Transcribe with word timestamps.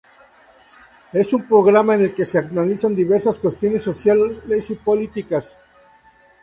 Es 1.13 1.31
un 1.31 1.47
programa 1.47 1.93
en 1.93 2.01
el 2.01 2.15
que 2.15 2.25
se 2.25 2.39
analizan 2.39 2.95
diversas 2.95 3.37
cuestiones 3.37 3.83
sociales 3.83 4.71
y 4.71 4.73
políticas. 4.73 5.59